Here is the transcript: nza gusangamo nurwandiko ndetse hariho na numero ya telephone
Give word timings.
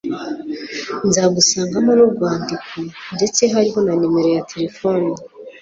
nza 1.07 1.23
gusangamo 1.35 1.91
nurwandiko 1.97 2.75
ndetse 3.15 3.41
hariho 3.53 3.79
na 3.85 3.93
numero 4.01 4.29
ya 4.35 4.45
telephone 4.51 5.09